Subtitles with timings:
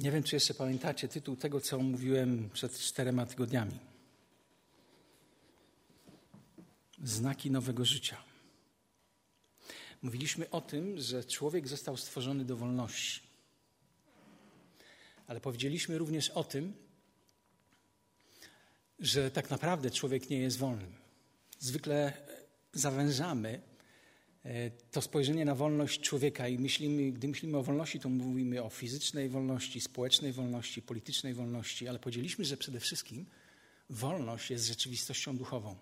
[0.00, 3.78] Nie wiem, czy jeszcze pamiętacie tytuł tego, co mówiłem przed czterema tygodniami.
[7.04, 8.16] Znaki nowego życia.
[10.02, 13.20] Mówiliśmy o tym, że człowiek został stworzony do wolności.
[15.26, 16.72] Ale powiedzieliśmy również o tym,
[18.98, 20.92] że tak naprawdę człowiek nie jest wolnym.
[21.58, 22.12] Zwykle
[22.72, 23.60] zawężamy
[24.90, 29.28] to spojrzenie na wolność człowieka i myślimy, gdy myślimy o wolności, to mówimy o fizycznej
[29.28, 33.26] wolności, społecznej wolności, politycznej wolności, ale powiedzieliśmy, że przede wszystkim
[33.90, 35.76] wolność jest rzeczywistością duchową.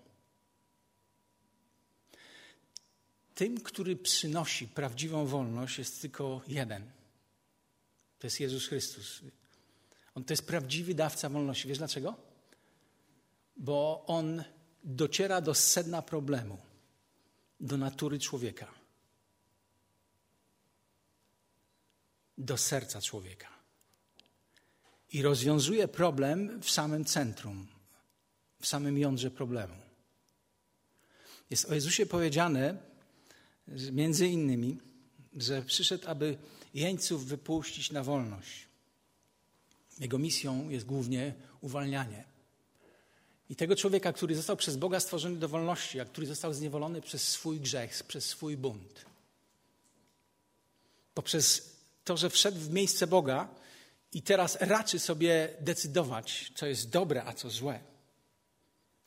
[3.35, 6.91] Tym, który przynosi prawdziwą wolność, jest tylko jeden.
[8.19, 9.21] To jest Jezus Chrystus.
[10.15, 11.67] On to jest prawdziwy dawca wolności.
[11.67, 12.15] Wiesz dlaczego?
[13.57, 14.43] Bo on
[14.83, 16.57] dociera do sedna problemu,
[17.59, 18.73] do natury człowieka,
[22.37, 23.47] do serca człowieka.
[25.11, 27.67] I rozwiązuje problem w samym centrum,
[28.61, 29.75] w samym jądrze problemu.
[31.49, 32.77] Jest o Jezusie powiedziane,
[33.91, 34.79] między innymi,
[35.33, 36.37] że przyszedł, aby
[36.73, 38.67] jeńców wypuścić na wolność.
[39.99, 42.23] Jego misją jest głównie uwalnianie.
[43.49, 47.27] I tego człowieka, który został przez Boga stworzony do wolności, a który został zniewolony przez
[47.27, 49.05] swój grzech, przez swój bunt.
[51.13, 53.47] Poprzez to, że wszedł w miejsce Boga
[54.13, 57.79] i teraz raczy sobie decydować, co jest dobre, a co złe.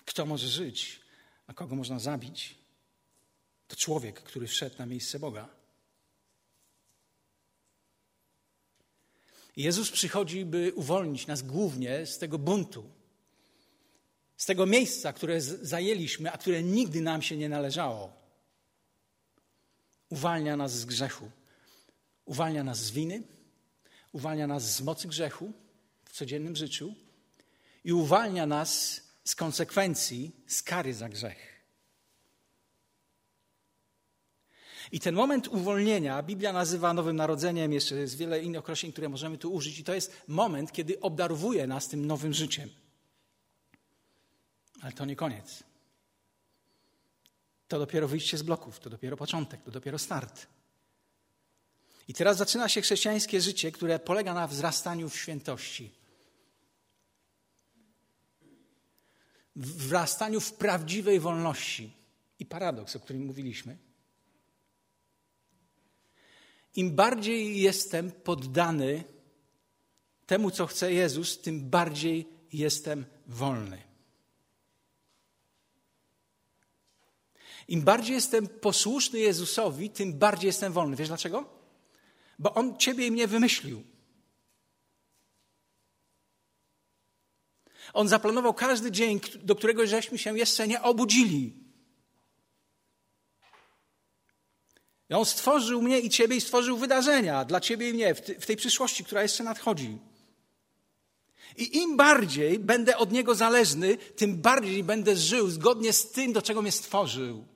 [0.05, 1.01] Kto może żyć,
[1.47, 2.55] a kogo można zabić.
[3.69, 5.49] To człowiek, który wszedł na miejsce Boga.
[9.57, 12.91] Jezus przychodzi, by uwolnić nas głównie z tego buntu,
[14.43, 18.13] z tego miejsca, które zajęliśmy, a które nigdy nam się nie należało.
[20.09, 21.31] Uwalnia nas z grzechu,
[22.25, 23.23] uwalnia nas z winy,
[24.13, 25.53] uwalnia nas z mocy grzechu
[26.05, 26.95] w codziennym życiu
[27.85, 31.63] i uwalnia nas z konsekwencji, z kary za grzech.
[34.93, 39.39] I ten moment uwolnienia Biblia nazywa Nowym Narodzeniem, jeszcze jest wiele innych określeń, które możemy
[39.39, 42.82] tu użyć, i to jest moment, kiedy obdarowuje nas tym nowym życiem.
[44.83, 45.63] Ale to nie koniec.
[47.69, 50.47] To dopiero wyjście z bloków, to dopiero początek, to dopiero start.
[52.09, 55.93] I teraz zaczyna się chrześcijańskie życie, które polega na wzrastaniu w świętości.
[59.57, 61.93] Wzrastaniu w prawdziwej wolności.
[62.39, 63.77] I paradoks, o którym mówiliśmy.
[66.77, 69.05] Im bardziej jestem poddany
[70.27, 73.92] temu, co chce Jezus, tym bardziej jestem wolny.
[77.69, 80.97] Im bardziej jestem posłuszny Jezusowi, tym bardziej jestem wolny.
[80.97, 81.45] Wiesz dlaczego?
[82.39, 83.85] Bo On ciebie i mnie wymyślił.
[87.93, 91.63] On zaplanował każdy dzień, do którego żeśmy się jeszcze nie obudzili.
[95.11, 98.57] I on stworzył mnie i ciebie i stworzył wydarzenia dla ciebie i mnie w, tej
[98.57, 99.99] przyszłości, która jeszcze nadchodzi.
[101.57, 106.43] I im bardziej będę od niego zależny, tym bardziej będę żył zgodnie z tym, do
[106.43, 107.52] czego mnie stworzył.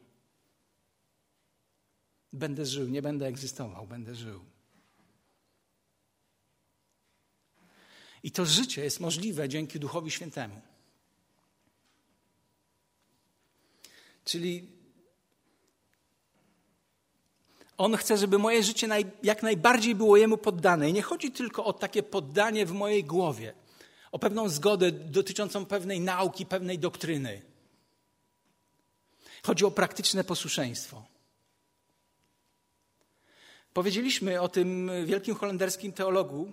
[2.33, 4.41] Będę żył, nie będę egzystował, będę żył.
[8.23, 10.61] I to życie jest możliwe dzięki Duchowi Świętemu.
[14.25, 14.77] Czyli
[17.79, 20.91] on chce, żeby moje życie naj, jak najbardziej było Jemu poddane.
[20.91, 23.55] I nie chodzi tylko o takie poddanie w mojej głowie,
[24.13, 27.43] o pewną zgodę dotyczącą pewnej nauki, pewnej doktryny.
[29.43, 31.16] Chodzi o praktyczne posłuszeństwo.
[33.77, 36.53] Powiedzieliśmy o tym wielkim holenderskim teologu,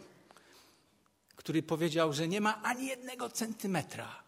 [1.35, 4.23] który powiedział, że nie ma ani jednego centymetra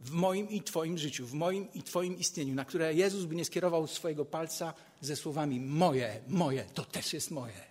[0.00, 3.44] w moim i Twoim życiu, w moim i Twoim istnieniu, na które Jezus by nie
[3.44, 7.64] skierował swojego palca ze słowami: Moje, moje, to też jest moje.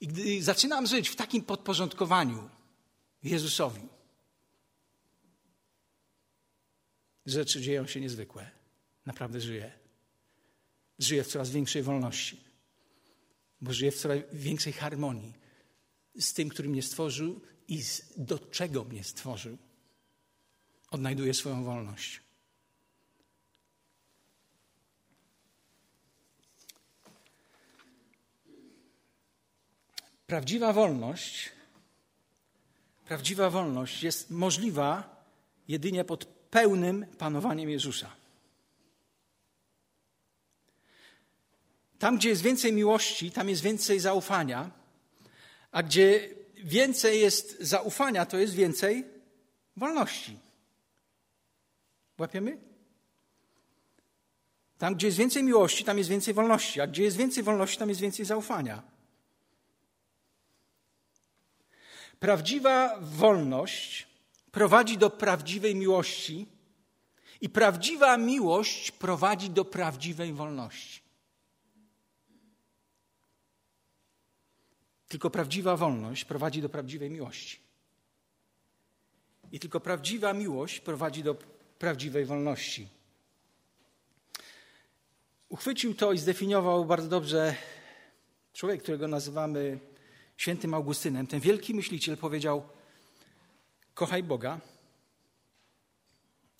[0.00, 2.50] I gdy zaczynam żyć w takim podporządkowaniu
[3.22, 3.88] Jezusowi,
[7.26, 8.50] rzeczy dzieją się niezwykłe.
[9.06, 9.85] Naprawdę żyję.
[10.98, 12.40] Żyję w coraz większej wolności,
[13.60, 15.32] bo żyję w coraz większej harmonii
[16.18, 17.82] z tym, który mnie stworzył i
[18.16, 19.58] do czego mnie stworzył.
[20.90, 22.20] Odnajduję swoją wolność.
[30.26, 31.52] Prawdziwa wolność,
[33.04, 35.16] prawdziwa wolność jest możliwa
[35.68, 38.25] jedynie pod pełnym panowaniem Jezusa.
[41.98, 44.70] Tam, gdzie jest więcej miłości, tam jest więcej zaufania,
[45.70, 49.04] A gdzie więcej jest zaufania, to jest więcej
[49.76, 50.38] wolności.
[52.18, 52.58] Łapiemy?
[54.78, 57.88] Tam, gdzie jest więcej miłości, tam jest więcej wolności, a gdzie jest więcej wolności, tam
[57.88, 58.82] jest więcej zaufania.
[62.20, 64.08] Prawdziwa wolność
[64.50, 66.46] prowadzi do prawdziwej miłości,
[67.40, 71.05] i prawdziwa miłość prowadzi do prawdziwej wolności.
[75.08, 77.60] Tylko prawdziwa wolność prowadzi do prawdziwej miłości.
[79.52, 81.34] I tylko prawdziwa miłość prowadzi do
[81.78, 82.88] prawdziwej wolności.
[85.48, 87.54] Uchwycił to i zdefiniował bardzo dobrze
[88.52, 89.78] człowiek, którego nazywamy
[90.36, 91.26] świętym Augustynem.
[91.26, 92.68] Ten wielki myśliciel powiedział:
[93.94, 94.60] Kochaj Boga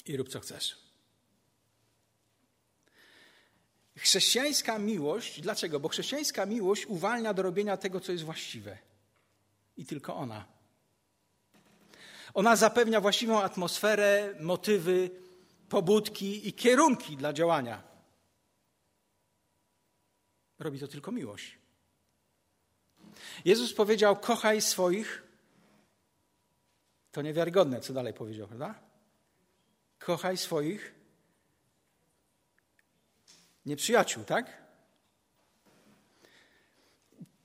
[0.07, 0.86] i rób co chcesz.
[3.97, 5.81] Chrześcijańska miłość, dlaczego?
[5.81, 8.79] Bo chrześcijańska miłość uwalnia do robienia tego, co jest właściwe.
[9.77, 10.45] I tylko ona.
[12.35, 15.11] Ona zapewnia właściwą atmosferę, motywy,
[15.69, 17.83] pobudki i kierunki dla działania.
[20.59, 21.59] Robi to tylko miłość.
[23.45, 25.23] Jezus powiedział: Kochaj swoich.
[27.13, 28.75] To niewiarygodne, co dalej powiedział, prawda?
[29.99, 30.96] Kochaj swoich
[33.67, 34.67] nieprzyjaciół, tak?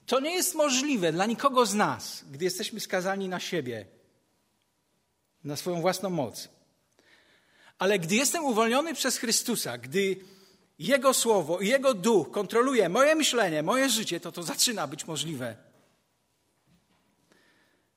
[0.05, 3.85] To nie jest możliwe dla nikogo z nas, gdy jesteśmy skazani na siebie,
[5.43, 6.49] na swoją własną moc.
[7.79, 10.15] Ale gdy jestem uwolniony przez Chrystusa, gdy
[10.79, 15.55] Jego słowo i Jego duch kontroluje moje myślenie, moje życie, to to zaczyna być możliwe.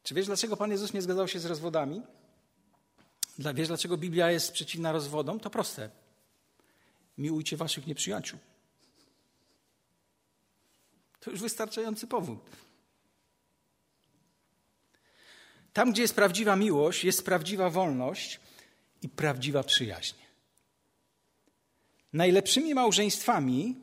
[0.02, 2.02] Czy wiesz, dlaczego Pan Jezus nie zgadzał się z rozwodami?
[3.38, 5.40] Wiesz, dlaczego Biblia jest przeciwna rozwodom?
[5.40, 6.03] To proste.
[7.18, 8.38] Miłujcie waszych nieprzyjaciół.
[11.20, 12.40] To już wystarczający powód.
[15.72, 18.40] Tam, gdzie jest prawdziwa miłość, jest prawdziwa wolność
[19.02, 20.14] i prawdziwa przyjaźń.
[22.12, 23.76] Najlepszymi małżeństwami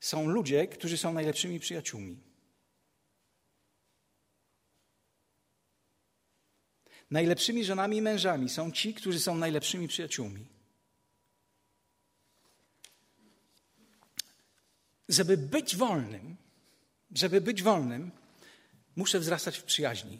[0.00, 2.18] są ludzie, którzy są najlepszymi przyjaciółmi.
[7.10, 10.55] Najlepszymi żonami i mężami są ci, którzy są najlepszymi przyjaciółmi.
[15.08, 16.36] Żeby być wolnym,
[17.14, 18.10] żeby być wolnym,
[18.96, 20.18] muszę wzrastać w przyjaźni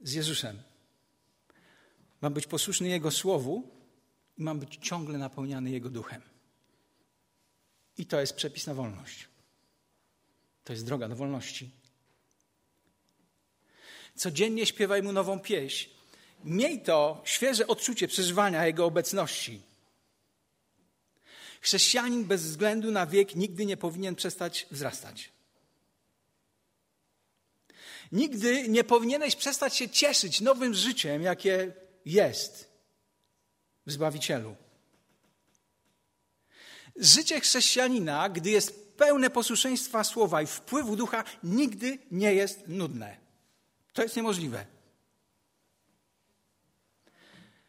[0.00, 0.62] z Jezusem.
[2.20, 3.70] Mam być posłuszny Jego słowu
[4.38, 6.22] i mam być ciągle napełniany Jego duchem.
[7.98, 9.28] I to jest przepis na wolność.
[10.64, 11.70] To jest droga do wolności.
[14.14, 15.88] Codziennie śpiewaj mu nową pieśń.
[16.44, 19.62] Miej to świeże odczucie przeżywania Jego obecności.
[21.66, 25.32] Chrześcijanin bez względu na wiek nigdy nie powinien przestać wzrastać.
[28.12, 31.72] Nigdy nie powinieneś przestać się cieszyć nowym życiem, jakie
[32.04, 32.70] jest
[33.86, 34.56] w Zbawicielu.
[36.96, 43.16] Życie chrześcijanina, gdy jest pełne posłuszeństwa słowa i wpływu ducha, nigdy nie jest nudne.
[43.92, 44.66] To jest niemożliwe.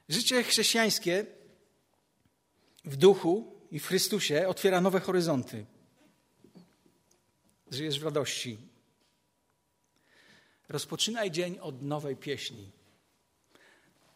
[0.09, 1.25] Życie chrześcijańskie
[2.85, 5.65] w duchu i w Chrystusie otwiera nowe horyzonty.
[7.71, 8.57] Żyjesz w radości.
[10.69, 12.71] Rozpoczynaj dzień od nowej pieśni.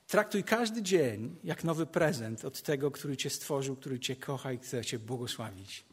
[0.07, 4.57] Traktuj każdy dzień jak nowy prezent od tego, który Cię stworzył, który Cię kocha i
[4.57, 5.85] chce Cię błogosławić.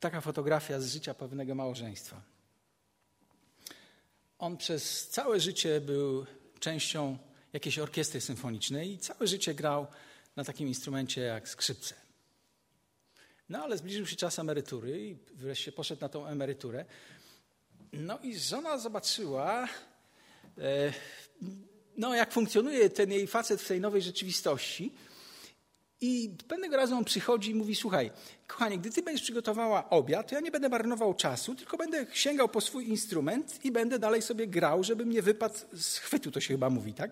[0.00, 2.22] Taka fotografia z życia pewnego małżeństwa.
[4.38, 6.26] On przez całe życie był
[6.60, 7.18] częścią
[7.52, 9.86] jakiejś orkiestry symfonicznej i całe życie grał
[10.36, 11.94] na takim instrumencie jak skrzypce.
[13.48, 16.84] No ale zbliżył się czas emerytury i wreszcie poszedł na tą emeryturę.
[17.92, 19.68] No i żona zobaczyła,
[20.58, 20.92] e,
[21.96, 24.92] no jak funkcjonuje ten jej facet w tej nowej rzeczywistości
[26.00, 28.10] i pewnego razu on przychodzi i mówi: Słuchaj,
[28.46, 32.48] kochanie, gdy ty będziesz przygotowała obiad, to ja nie będę marnował czasu, tylko będę sięgał
[32.48, 36.54] po swój instrument i będę dalej sobie grał, żeby mnie wypadł z chwytu, to się
[36.54, 37.10] chyba mówi, tak?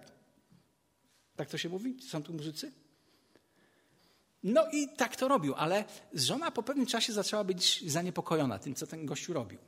[1.37, 1.97] Tak to się mówi?
[2.03, 2.73] Są tu muzycy?
[4.43, 8.87] No i tak to robił, ale żona po pewnym czasie zaczęła być zaniepokojona tym, co
[8.87, 9.59] ten gościu robił.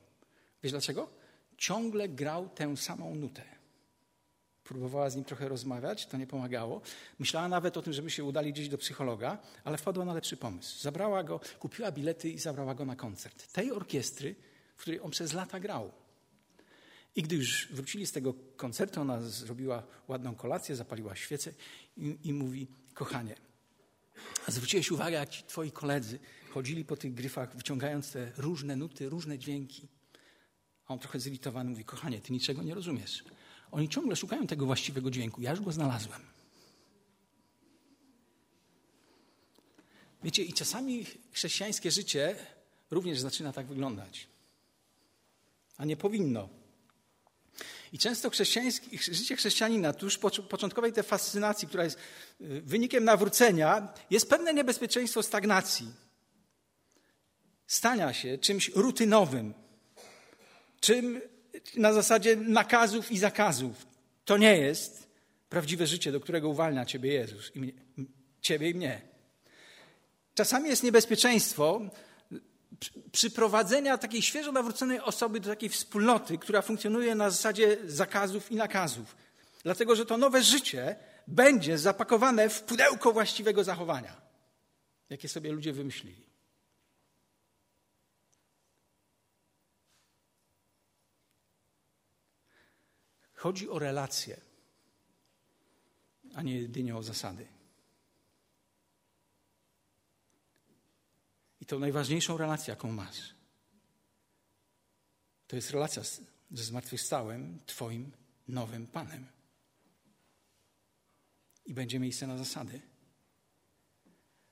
[0.62, 1.08] Wiesz dlaczego?
[1.56, 3.57] Ciągle grał tę samą nutę.
[4.68, 6.80] Próbowała z nim trochę rozmawiać, to nie pomagało.
[7.18, 10.82] Myślała nawet o tym, żeby się udali gdzieś do psychologa, ale wpadła na lepszy pomysł.
[10.82, 13.52] Zabrała go, kupiła bilety i zabrała go na koncert.
[13.52, 14.34] Tej orkiestry,
[14.76, 15.92] w której on przez lata grał.
[17.16, 21.52] I gdy już wrócili z tego koncertu, ona zrobiła ładną kolację, zapaliła świecę
[21.96, 23.34] i, i mówi: Kochanie,
[24.48, 26.18] Zwróciłeś uwagę, jak ci twoi koledzy
[26.50, 29.88] chodzili po tych gryfach, wyciągając te różne nuty, różne dźwięki.
[30.86, 33.24] A on trochę zirytowany mówi, kochanie, ty niczego nie rozumiesz.
[33.70, 35.42] Oni ciągle szukają tego właściwego dźwięku.
[35.42, 36.20] Ja już go znalazłem.
[40.22, 42.36] Wiecie, i czasami chrześcijańskie życie
[42.90, 44.26] również zaczyna tak wyglądać.
[45.76, 46.48] A nie powinno.
[47.92, 48.30] I często
[49.00, 51.98] życie chrześcijanina, tuż po początkowej tej fascynacji, która jest
[52.40, 55.92] y, wynikiem nawrócenia, jest pewne niebezpieczeństwo stagnacji.
[57.66, 59.54] Stania się czymś rutynowym,
[60.80, 61.20] czym
[61.76, 63.86] na zasadzie nakazów i zakazów.
[64.24, 65.08] To nie jest
[65.48, 67.72] prawdziwe życie, do którego uwalnia Ciebie Jezus, i mnie,
[68.40, 69.00] Ciebie i mnie.
[70.34, 71.80] Czasami jest niebezpieczeństwo
[73.12, 79.16] przyprowadzenia takiej świeżo nawróconej osoby do takiej wspólnoty, która funkcjonuje na zasadzie zakazów i nakazów.
[79.62, 80.96] Dlatego, że to nowe życie
[81.26, 84.20] będzie zapakowane w pudełko właściwego zachowania,
[85.10, 86.27] jakie sobie ludzie wymyślili.
[93.38, 94.40] Chodzi o relacje,
[96.34, 97.46] a nie jedynie o zasady.
[101.60, 103.34] I to najważniejszą relację, jaką masz,
[105.46, 106.02] to jest relacja
[106.50, 108.12] ze zmartwychwstałym Twoim
[108.48, 109.26] nowym Panem.
[111.66, 112.80] I będzie miejsce na zasady.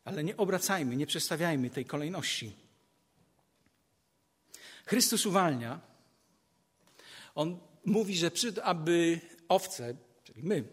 [0.05, 2.57] Ale nie obracajmy, nie przestawiajmy tej kolejności.
[4.85, 5.81] Chrystus uwalnia.
[7.35, 10.65] On mówi, że przyszedł, aby owce, czyli my,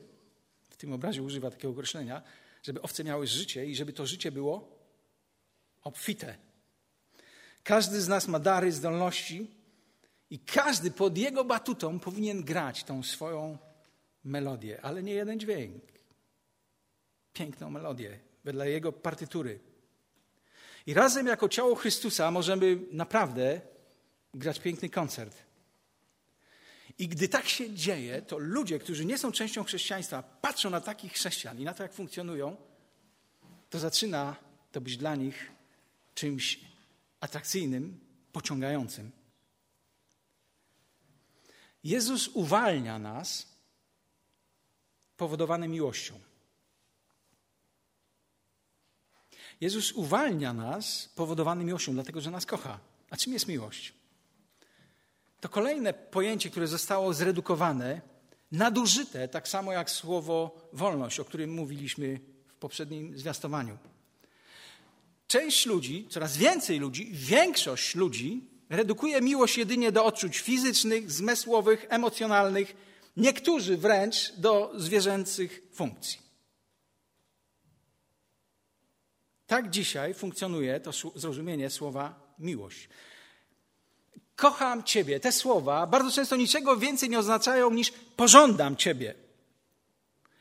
[0.70, 2.24] w tym obrazie używa takiego określenia,
[2.64, 4.80] żeby owce miały życie i żeby to życie było
[5.84, 6.38] obfite.
[7.64, 9.48] Każdy z nas ma dary, zdolności
[10.30, 13.58] i każdy pod jego batutą powinien grać tą swoją
[14.24, 15.84] melodię, ale nie jeden dźwięk.
[17.34, 19.60] Piękną melodię, wedle jego partytury.
[20.86, 23.62] I razem jako ciało Chrystusa możemy naprawdę
[24.34, 25.53] grać piękny koncert.
[26.98, 31.14] I gdy tak się dzieje, to ludzie, którzy nie są częścią chrześcijaństwa, patrzą na takich
[31.14, 32.58] chrześcijan i na to, jak funkcjonują,
[33.70, 34.36] to zaczyna
[34.72, 35.52] to być dla nich
[36.16, 36.60] czymś
[37.20, 38.00] atrakcyjnym,
[38.32, 39.12] pociągającym.
[41.84, 43.48] Jezus uwalnia nas
[45.18, 46.20] powodowany miłością.
[49.62, 52.80] Jezus uwalnia nas powodowany miłością, dlatego że nas kocha.
[53.10, 53.94] A czym jest miłość?
[55.44, 58.02] To kolejne pojęcie, które zostało zredukowane,
[58.52, 63.78] nadużyte, tak samo jak słowo wolność, o którym mówiliśmy w poprzednim zwiastowaniu.
[65.28, 72.76] Część ludzi, coraz więcej ludzi, większość ludzi redukuje miłość jedynie do odczuć fizycznych, zmysłowych, emocjonalnych,
[73.18, 76.20] niektórzy wręcz do zwierzęcych funkcji.
[79.48, 82.90] Tak dzisiaj funkcjonuje to zrozumienie słowa miłość.
[84.36, 85.20] Kocham Ciebie.
[85.20, 89.16] Te słowa bardzo często niczego więcej nie oznaczają niż pożądam Ciebie.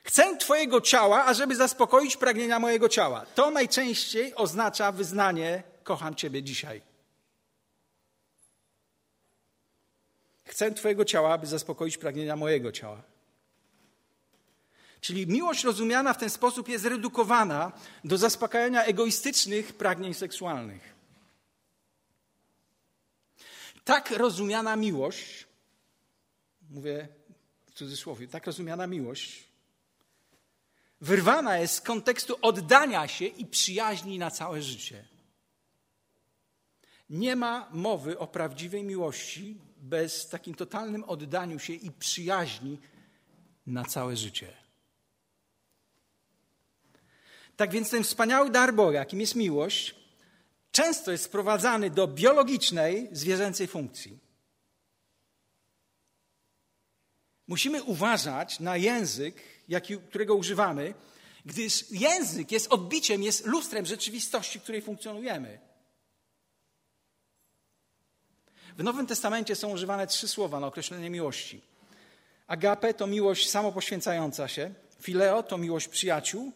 [0.04, 3.26] Chcę Twojego ciała, ażeby zaspokoić pragnienia mojego ciała.
[3.34, 6.82] To najczęściej oznacza wyznanie: Kocham Ciebie dzisiaj.
[10.44, 13.02] Chcę Twojego ciała, aby zaspokoić pragnienia mojego ciała.
[15.00, 17.72] Czyli miłość rozumiana w ten sposób jest zredukowana
[18.04, 20.91] do zaspokajania egoistycznych pragnień seksualnych.
[23.84, 25.46] Tak rozumiana miłość,
[26.70, 27.08] mówię
[27.66, 29.52] w cudzysłowie, tak rozumiana miłość
[31.02, 35.04] wyrwana jest z kontekstu oddania się i przyjaźni na całe życie.
[37.10, 42.78] Nie ma mowy o prawdziwej miłości bez takim totalnym oddaniu się i przyjaźni
[43.66, 44.52] na całe życie.
[47.56, 50.01] Tak więc ten wspaniały dar Boga, jakim jest miłość,
[50.72, 54.18] często jest sprowadzany do biologicznej, zwierzęcej funkcji.
[57.48, 60.94] Musimy uważać na język, jaki, którego używamy,
[61.44, 65.58] gdyż język jest odbiciem, jest lustrem rzeczywistości, w której funkcjonujemy.
[68.76, 71.60] W Nowym Testamencie są używane trzy słowa na określenie miłości.
[72.46, 76.52] Agape to miłość samopoświęcająca się, fileo to miłość przyjaciół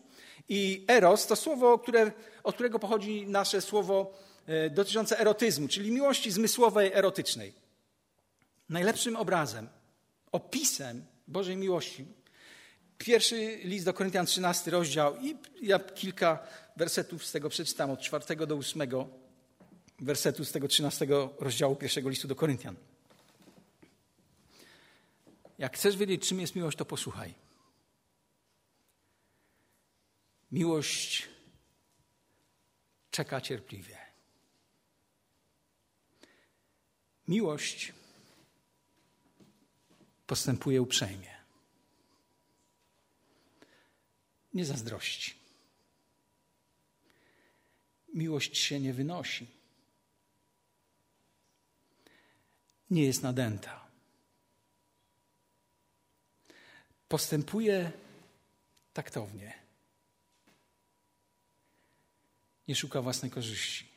[0.48, 2.12] i eros to słowo, które,
[2.42, 7.52] od którego pochodzi nasze słowo e, dotyczące erotyzmu, czyli miłości zmysłowej, erotycznej.
[8.68, 9.68] Najlepszym obrazem,
[10.32, 12.06] opisem Bożej miłości
[12.98, 16.38] Pierwszy list do Koryntian, 13 rozdział i ja kilka
[16.76, 18.82] wersetów z tego przeczytam, od 4 do 8
[20.00, 21.06] wersetu z tego 13
[21.38, 22.76] rozdziału pierwszego listu do Koryntian.
[25.58, 27.34] Jak chcesz wiedzieć, czym jest miłość, to posłuchaj.
[30.52, 31.28] Miłość
[33.10, 33.98] czeka cierpliwie.
[37.28, 37.92] Miłość
[40.26, 41.36] postępuje uprzejmie.
[44.54, 45.34] Nie zazdrości.
[48.14, 49.46] Miłość się nie wynosi.
[52.90, 53.86] Nie jest nadęta.
[57.08, 57.92] Postępuje
[58.92, 59.65] taktownie.
[62.68, 63.88] Nie szuka własnej korzyści.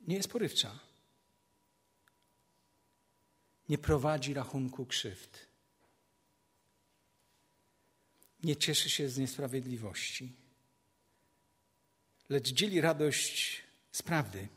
[0.00, 0.78] Nie jest porywcza.
[3.68, 5.46] Nie prowadzi rachunku krzywd.
[8.42, 10.32] Nie cieszy się z niesprawiedliwości,
[12.28, 13.62] lecz dzieli radość
[13.92, 14.48] z prawdy.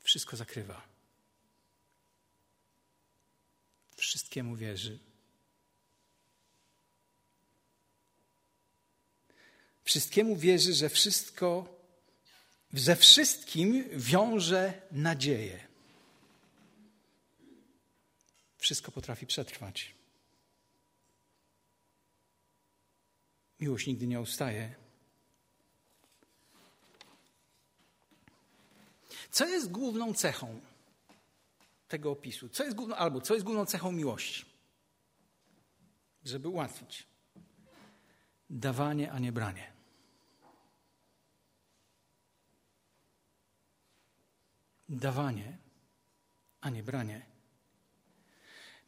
[0.00, 0.88] Wszystko zakrywa.
[3.96, 5.13] Wszystkiemu wierzy.
[9.84, 11.78] Wszystkiemu wierzy, że wszystko,
[12.72, 15.66] ze wszystkim wiąże nadzieję.
[18.58, 19.94] Wszystko potrafi przetrwać.
[23.60, 24.74] Miłość nigdy nie ustaje.
[29.30, 30.60] Co jest główną cechą
[31.88, 32.48] tego opisu?
[32.48, 34.44] Co jest główną, albo co jest główną cechą miłości?
[36.24, 37.06] Żeby ułatwić.
[38.50, 39.73] Dawanie, a nie branie.
[44.88, 45.58] Dawanie,
[46.60, 47.26] a nie branie.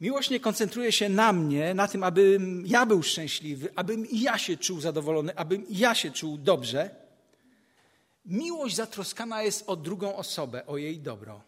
[0.01, 4.57] Miłość nie koncentruje się na mnie, na tym, abym ja był szczęśliwy, abym ja się
[4.57, 6.95] czuł zadowolony, abym ja się czuł dobrze.
[8.25, 11.41] Miłość zatroskana jest o drugą osobę, o jej dobro.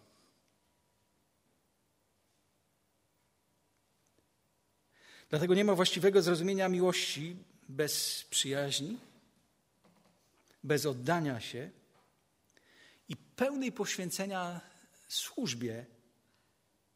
[5.29, 7.35] Dlatego nie ma właściwego zrozumienia miłości
[7.69, 8.97] bez przyjaźni,
[10.63, 11.69] bez oddania się
[13.09, 14.61] i pełnej poświęcenia
[15.07, 15.85] służbie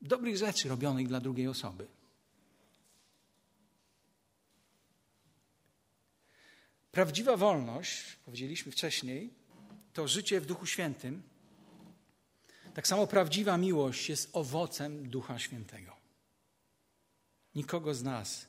[0.02, 1.88] dobrych rzeczy robionych dla drugiej osoby.
[6.92, 9.34] Prawdziwa wolność, powiedzieliśmy wcześniej,
[9.94, 11.24] to życie w Duchu Świętym.
[12.74, 15.96] Tak samo prawdziwa miłość jest owocem Ducha Świętego.
[17.56, 18.48] Nikogo z nas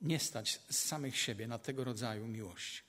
[0.00, 2.84] nie stać z samych siebie na tego rodzaju miłość.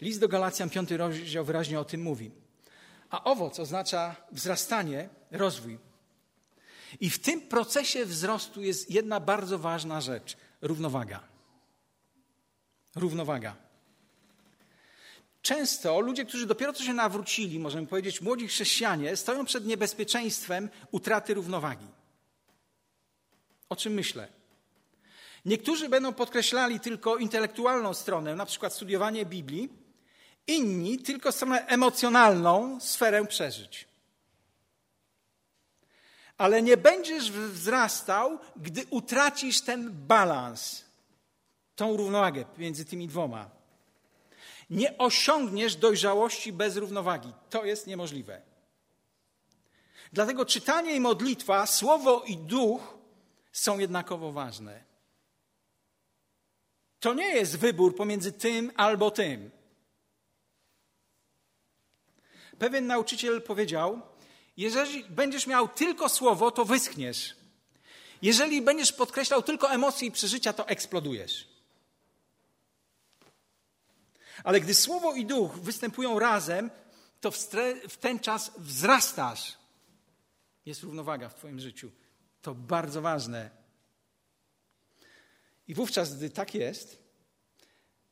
[0.00, 2.30] List do Galacjan, piąty rozdział wyraźnie o tym mówi.
[3.12, 5.78] A owoc oznacza wzrastanie, rozwój.
[7.00, 11.20] I w tym procesie wzrostu jest jedna bardzo ważna rzecz równowaga.
[12.94, 13.56] Równowaga.
[15.42, 21.34] Często ludzie, którzy dopiero co się nawrócili, możemy powiedzieć młodzi chrześcijanie, stoją przed niebezpieczeństwem utraty
[21.34, 21.86] równowagi.
[23.68, 24.28] O czym myślę?
[25.44, 29.81] Niektórzy będą podkreślali tylko intelektualną stronę, na przykład studiowanie Biblii,
[30.46, 33.88] inni tylko stronę emocjonalną, sferę przeżyć.
[36.38, 40.84] Ale nie będziesz wzrastał, gdy utracisz ten balans,
[41.76, 43.50] tą równowagę między tymi dwoma.
[44.70, 47.32] Nie osiągniesz dojrzałości bez równowagi.
[47.50, 48.42] To jest niemożliwe.
[50.12, 52.98] Dlatego czytanie i modlitwa, słowo i duch
[53.52, 54.84] są jednakowo ważne.
[57.00, 59.50] To nie jest wybór pomiędzy tym albo tym.
[62.58, 64.02] Pewien nauczyciel powiedział:
[64.56, 67.36] Jeżeli będziesz miał tylko słowo, to wyschniesz.
[68.22, 71.48] Jeżeli będziesz podkreślał tylko emocje i przeżycia, to eksplodujesz.
[74.44, 76.70] Ale gdy słowo i duch występują razem,
[77.20, 79.56] to w, ten czas wzrastasz.
[80.66, 81.90] Jest równowaga w Twoim życiu.
[82.42, 83.50] To bardzo ważne.
[85.68, 87.02] I wówczas, gdy tak jest,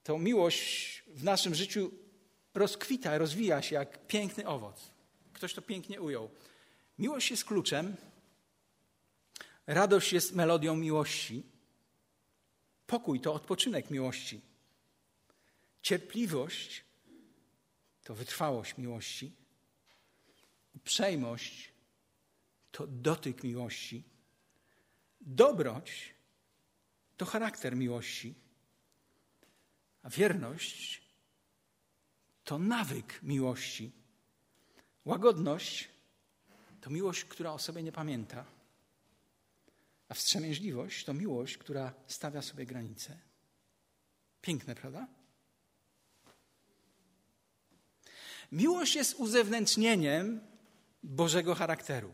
[0.03, 1.90] to miłość w naszym życiu
[2.54, 4.90] rozkwita, rozwija się jak piękny owoc.
[5.32, 6.30] Ktoś to pięknie ujął.
[6.98, 7.96] Miłość jest kluczem,
[9.66, 11.42] radość jest melodią miłości,
[12.86, 14.40] pokój to odpoczynek miłości,
[15.82, 16.84] cierpliwość
[18.04, 19.32] to wytrwałość miłości,
[20.74, 21.72] uprzejmość
[22.70, 24.04] to dotyk miłości,
[25.20, 26.14] dobroć
[27.16, 28.34] to charakter miłości,
[30.02, 30.99] a wierność
[32.50, 33.92] to nawyk miłości.
[35.04, 35.88] Łagodność
[36.80, 38.44] to miłość, która o sobie nie pamięta,
[40.08, 43.16] a wstrzemięźliwość to miłość, która stawia sobie granice.
[44.42, 45.06] Piękne, prawda?
[48.52, 50.40] Miłość jest uzewnętrznieniem
[51.02, 52.12] Bożego charakteru.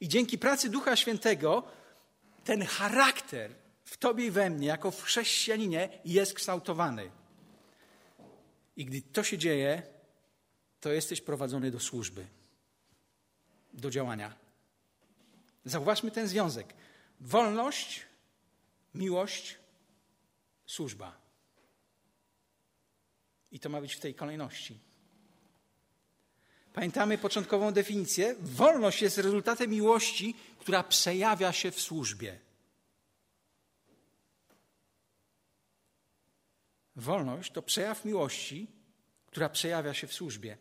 [0.00, 1.64] I dzięki pracy Ducha Świętego
[2.44, 3.54] ten charakter
[3.84, 7.21] w tobie i we mnie, jako w chrześcijaninie, jest kształtowany.
[8.76, 9.82] I gdy to się dzieje,
[10.80, 12.26] to jesteś prowadzony do służby,
[13.72, 14.34] do działania.
[15.64, 16.74] Zauważmy ten związek.
[17.20, 18.06] Wolność,
[18.94, 19.58] miłość,
[20.66, 21.16] służba.
[23.52, 24.78] I to ma być w tej kolejności.
[26.74, 28.34] Pamiętamy początkową definicję?
[28.40, 32.38] Wolność jest rezultatem miłości, która przejawia się w służbie.
[36.96, 38.66] Wolność to przejaw miłości,
[39.26, 40.58] która przejawia się w służbie.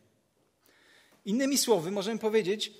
[1.25, 2.73] Innymi słowy, możemy powiedzieć,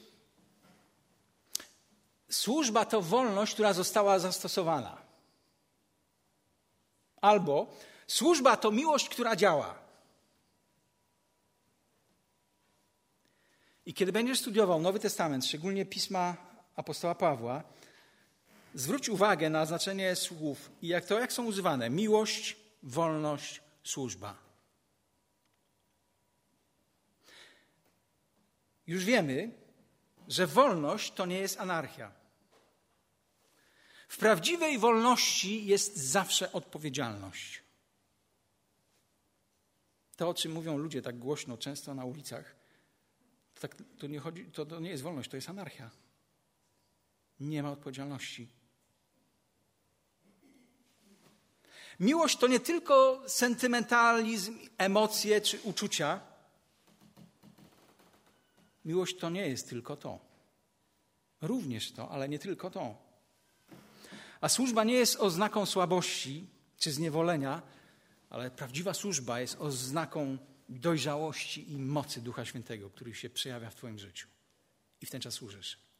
[2.30, 5.02] służba to wolność, która została zastosowana.
[7.22, 9.82] Albo służba to miłość, która działa.
[13.86, 16.38] I kiedy będziesz studiował Nowy Testament, szczególnie pisma
[16.76, 17.64] apostoła Pawła,
[18.74, 21.90] zwróć uwagę na znaczenie słów i jak to, jak są używane.
[21.90, 24.38] Miłość, wolność, służba.
[28.88, 29.52] Już wiemy,
[30.28, 32.12] że wolność to nie jest anarchia.
[34.08, 37.64] W prawdziwej wolności jest zawsze odpowiedzialność.
[40.16, 42.56] To, o czym mówią ludzie tak głośno, często na ulicach,
[43.54, 45.92] to, tak, to, nie, chodzi, to, to nie jest wolność, to jest anarchia.
[47.40, 48.61] Nie ma odpowiedzialności.
[52.02, 56.20] Miłość to nie tylko sentymentalizm, emocje czy uczucia.
[58.86, 60.20] Miłość to nie jest tylko to.
[61.42, 62.96] Również to, ale nie tylko to.
[64.42, 67.62] A służba nie jest oznaką słabości czy zniewolenia,
[68.30, 70.38] ale prawdziwa służba jest oznaką
[70.70, 74.28] dojrzałości i mocy Ducha Świętego, który się przejawia w Twoim życiu.
[75.02, 75.91] I w ten czas służysz.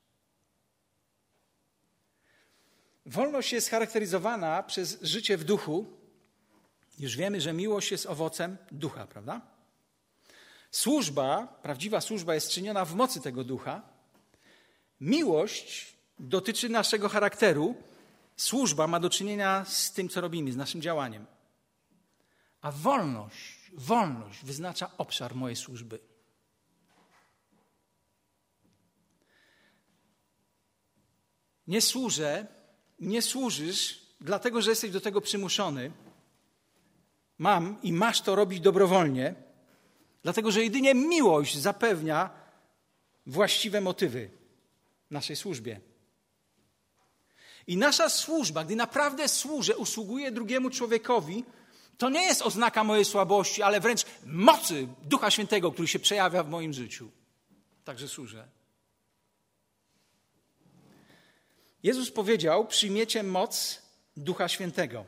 [3.06, 5.98] Wolność jest charakteryzowana przez życie w duchu.
[7.00, 9.42] Już wiemy, że miłość jest owocem ducha, prawda?
[10.72, 13.82] Służba, prawdziwa służba jest czyniona w mocy tego ducha.
[15.00, 17.76] Miłość dotyczy naszego charakteru.
[18.38, 21.26] Służba ma do czynienia z tym, co robimy, z naszym działaniem.
[22.62, 26.00] A wolność, wolność wyznacza obszar mojej służby.
[31.68, 32.61] Nie służę
[33.02, 35.92] nie służysz, dlatego że jesteś do tego przymuszony.
[37.38, 39.36] Mam i masz to robić dobrowolnie,
[40.24, 42.30] dlatego że jedynie miłość zapewnia
[43.26, 44.30] właściwe motywy
[45.10, 45.80] naszej służbie.
[47.68, 51.46] I nasza służba, gdy naprawdę służę, usługuję drugiemu człowiekowi,
[51.98, 56.50] to nie jest oznaka mojej słabości, ale wręcz mocy Ducha Świętego, który się przejawia w
[56.50, 57.12] moim życiu.
[57.84, 58.48] Także służę.
[61.84, 63.82] Jezus powiedział: Przyjmiecie moc
[64.18, 65.06] Ducha Świętego.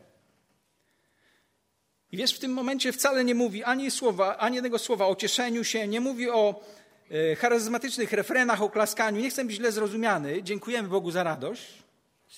[2.12, 5.64] I wiesz, w tym momencie wcale nie mówi ani słowa, ani jednego słowa o cieszeniu
[5.64, 6.64] się, nie mówi o
[7.12, 9.22] e, charyzmatycznych refrenach, o klaskaniu.
[9.22, 10.44] Nie chcę być źle zrozumiany.
[10.44, 11.84] Dziękujemy Bogu za radość.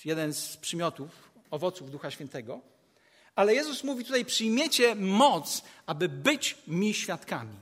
[0.04, 1.10] Jeden z przymiotów,
[1.50, 2.60] owoców Ducha Świętego.
[3.34, 7.56] Ale Jezus mówi tutaj: przyjmiecie moc, aby być mi świadkami.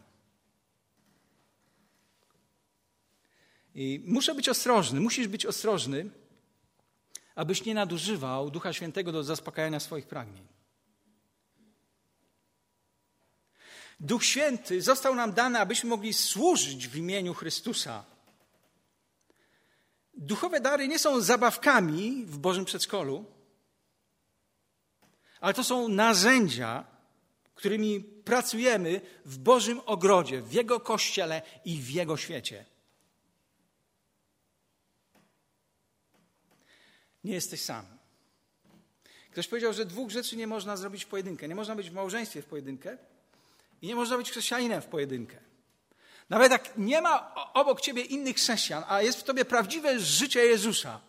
[3.74, 6.10] I muszę być ostrożny, musisz być ostrożny,
[7.34, 10.46] abyś nie nadużywał Ducha Świętego do zaspokajania swoich pragnień.
[14.00, 18.04] Duch Święty został nam dany, abyśmy mogli służyć w imieniu Chrystusa.
[20.14, 23.24] Duchowe dary nie są zabawkami w Bożym przedszkolu,
[25.40, 26.84] ale to są narzędzia,
[27.54, 32.73] którymi pracujemy w Bożym ogrodzie, w Jego kościele i w Jego świecie.
[37.24, 37.86] Nie jesteś sam.
[39.30, 41.48] Ktoś powiedział, że dwóch rzeczy nie można zrobić w pojedynkę.
[41.48, 42.98] Nie można być w małżeństwie w pojedynkę
[43.82, 45.36] i nie można być chrześcijaninem w pojedynkę.
[46.30, 51.00] Nawet jak nie ma obok ciebie innych chrześcijan, a jest w tobie prawdziwe życie Jezusa,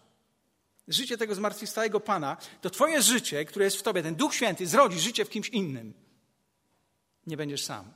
[0.88, 5.00] życie tego zmartwychwstałego Pana, to twoje życie, które jest w tobie, ten Duch Święty, zrodzi
[5.00, 5.94] życie w kimś innym.
[7.28, 7.94] Nie będziesz sam.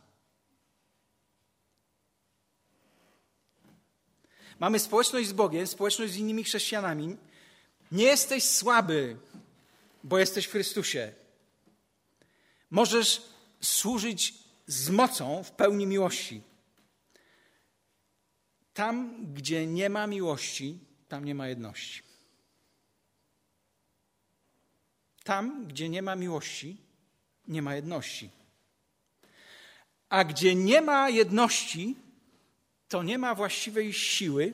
[4.60, 7.17] Mamy społeczność z Bogiem, społeczność z innymi chrześcijanami.
[7.91, 9.17] Nie jesteś słaby,
[10.04, 11.13] bo jesteś w Chrystusie.
[12.69, 13.21] Możesz
[13.62, 14.34] służyć
[14.67, 16.41] z mocą w pełni miłości.
[18.73, 22.04] Tam, gdzie nie ma miłości, tam nie ma jedności.
[25.23, 26.78] Tam, gdzie nie ma miłości,
[27.47, 28.30] nie ma jedności.
[30.10, 31.95] A gdzie nie ma jedności,
[32.88, 34.54] to nie ma właściwej siły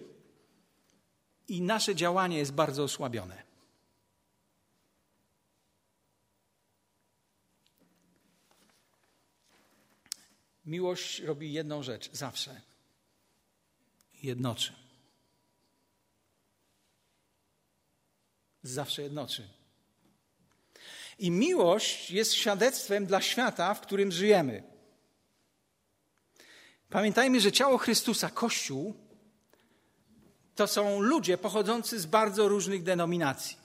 [1.47, 3.43] i nasze działanie jest bardzo osłabione.
[10.65, 12.61] Miłość robi jedną rzecz zawsze
[14.23, 14.73] jednoczy.
[18.63, 19.47] Zawsze jednoczy.
[21.19, 24.63] I miłość jest świadectwem dla świata, w którym żyjemy.
[26.89, 29.04] Pamiętajmy, że ciało Chrystusa, Kościół,
[30.55, 33.57] to są ludzie pochodzący z bardzo różnych denominacji.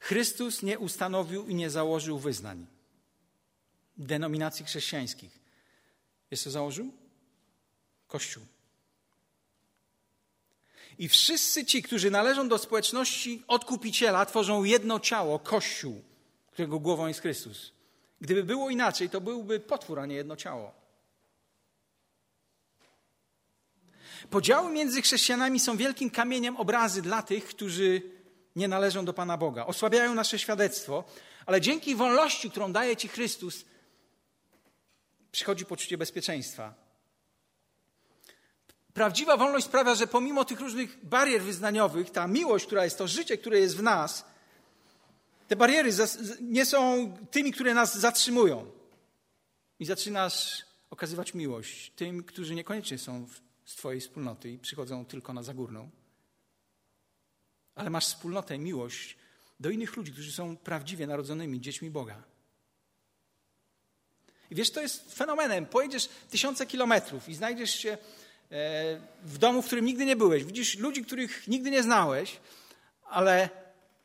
[0.00, 2.66] Chrystus nie ustanowił i nie założył wyznań
[3.96, 5.38] denominacji chrześcijańskich.
[6.44, 6.92] To założył?
[8.06, 8.42] Kościół.
[10.98, 16.02] I wszyscy ci, którzy należą do społeczności odkupiciela, tworzą jedno ciało, Kościół,
[16.52, 17.72] którego głową jest Chrystus.
[18.20, 20.85] Gdyby było inaczej, to byłby potwór, a nie jedno ciało.
[24.30, 28.02] Podziały między chrześcijanami są wielkim kamieniem obrazy dla tych, którzy
[28.56, 29.66] nie należą do Pana Boga.
[29.66, 31.04] Osłabiają nasze świadectwo,
[31.46, 33.64] ale dzięki wolności, którą daje Ci Chrystus,
[35.32, 36.74] przychodzi poczucie bezpieczeństwa.
[38.94, 43.38] Prawdziwa wolność sprawia, że pomimo tych różnych barier wyznaniowych, ta miłość, która jest to życie,
[43.38, 44.24] które jest w nas,
[45.48, 45.90] te bariery
[46.40, 48.70] nie są tymi, które nas zatrzymują.
[49.78, 53.26] I zaczynasz okazywać miłość tym, którzy niekoniecznie są
[53.66, 55.90] z Twojej wspólnoty i przychodzą tylko na zagórną.
[57.74, 59.16] Ale masz wspólnotę, miłość
[59.60, 62.22] do innych ludzi, którzy są prawdziwie narodzonymi dziećmi Boga.
[64.50, 65.66] I wiesz, to jest fenomenem.
[65.66, 67.98] Pojedziesz tysiące kilometrów i znajdziesz się e,
[69.22, 70.44] w domu, w którym nigdy nie byłeś.
[70.44, 72.40] Widzisz ludzi, których nigdy nie znałeś,
[73.04, 73.50] ale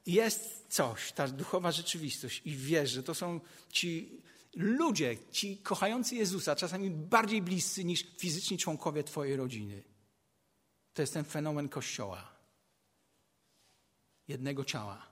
[0.06, 4.22] jest coś, ta duchowa rzeczywistość i wiesz, że to są ci
[4.54, 9.84] ludzie, ci kochający Jezusa, czasami bardziej bliscy niż fizyczni członkowie Twojej rodziny.
[10.94, 12.32] To jest ten fenomen Kościoła.
[14.28, 15.08] Jednego ciała,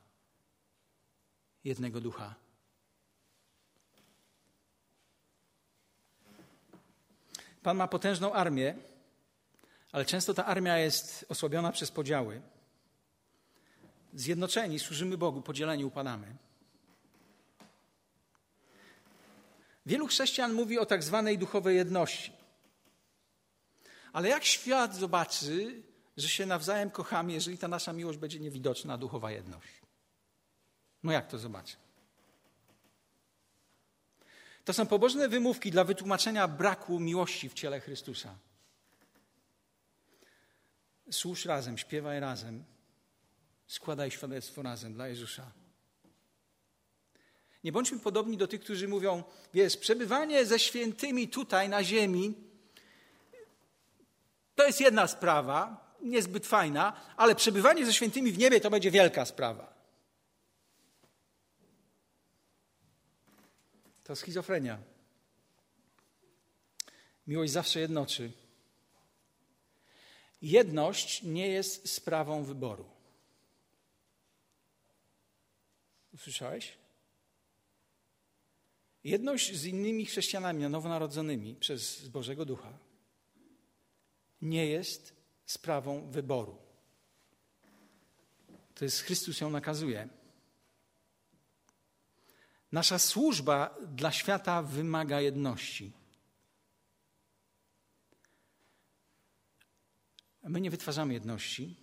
[1.64, 2.36] jednego ducha.
[7.64, 8.76] Pan ma potężną armię,
[9.92, 12.42] ale często ta armia jest osłabiona przez podziały.
[14.14, 16.36] Zjednoczeni służymy Bogu, podzieleni upadamy.
[19.86, 22.34] Wielu chrześcijan mówi o tak zwanej duchowej jedności.
[24.14, 25.84] Ale jak świat zobaczy,
[26.18, 29.82] że się nawzajem kochamy, jeżeli ta nasza miłość będzie niewidoczna, duchowa jedność?
[31.04, 31.76] No jak to zobaczy?
[34.66, 38.36] To są pobożne wymówki dla wytłumaczenia braku miłości w ciele Chrystusa.
[41.12, 42.64] Służ razem, śpiewaj razem,
[43.68, 45.52] składaj świadectwo razem dla Jezusa.
[47.64, 52.50] Nie bądźmy podobni do tych, którzy mówią, wiesz, przebywanie ze świętymi tutaj na ziemi
[54.60, 59.26] to jest jedna sprawa, niezbyt fajna, ale przebywanie ze świętymi w niebie to będzie wielka
[59.26, 59.74] sprawa.
[64.04, 64.78] To schizofrenia.
[67.28, 68.32] Miłość zawsze jednoczy.
[70.42, 72.86] Jedność nie jest sprawą wyboru.
[76.14, 76.79] Usłyszałeś?
[79.04, 82.78] Jedność z innymi chrześcijanami nowonarodzonymi przez Bożego Ducha
[84.42, 86.58] nie jest sprawą wyboru.
[88.76, 90.10] To jest Chrystus ją nakazuje.
[92.72, 95.92] Nasza służba dla świata wymaga jedności.
[100.44, 101.76] My nie wytwarzamy jedności.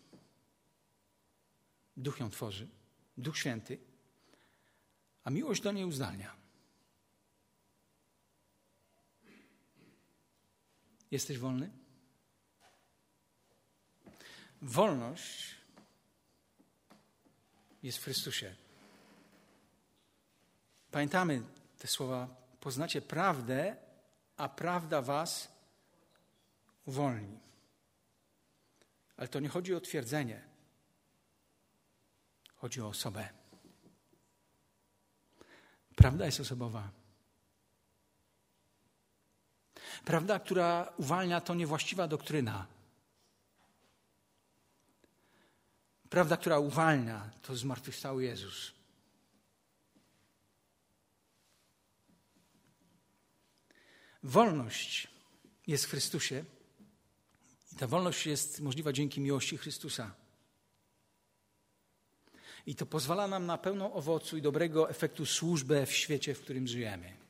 [1.97, 2.69] Duch ją tworzy,
[3.17, 3.79] Duch Święty,
[5.25, 6.46] a miłość do niej uzdalnia.
[11.11, 11.71] Jesteś wolny?
[14.63, 15.55] Wolność
[17.83, 18.55] jest w Chrystusie.
[20.91, 21.43] Pamiętamy
[21.79, 22.29] te słowa:
[22.61, 23.77] poznacie prawdę,
[24.37, 25.49] a prawda was
[26.87, 27.41] uwolni.
[29.17, 30.45] Ale to nie chodzi o twierdzenie,
[32.55, 33.29] chodzi o osobę.
[35.97, 36.91] Prawda jest osobowa.
[40.05, 42.67] Prawda, która uwalnia, to niewłaściwa doktryna.
[46.11, 48.73] Prawda, która uwalnia, to zmartwychwstały Jezus.
[54.23, 55.09] Wolność
[55.67, 56.45] jest w Chrystusie
[57.73, 60.15] i ta wolność jest możliwa dzięki miłości Chrystusa.
[62.67, 66.67] I to pozwala nam na pełną owocu i dobrego efektu służbę w świecie, w którym
[66.67, 67.26] żyjemy.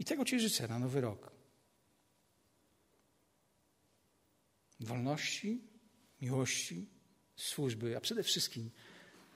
[0.00, 1.32] I tego Ci życzę na nowy rok.
[4.80, 5.60] Wolności,
[6.20, 6.88] miłości,
[7.36, 8.70] służby, a przede wszystkim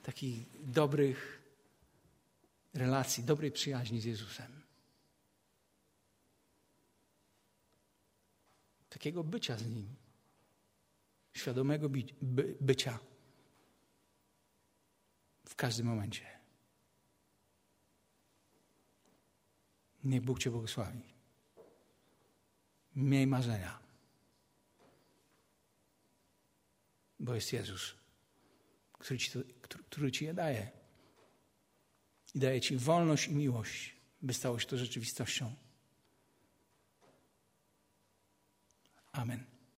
[0.03, 1.41] takich dobrych
[2.73, 4.61] relacji, dobrej przyjaźni z Jezusem.
[8.89, 9.95] Takiego bycia z Nim.
[11.33, 12.99] Świadomego by, by, bycia
[15.45, 16.34] w każdym momencie.
[20.05, 21.01] Niech Bóg Cię błogosławi.
[22.95, 23.79] Miej marzenia.
[27.19, 27.95] Bo jest Jezus,
[28.93, 29.39] który Ci, to,
[29.89, 30.71] który, ci je daje.
[32.35, 35.55] I daje Ci wolność i miłość, by stało się to rzeczywistością.
[39.11, 39.54] Amen.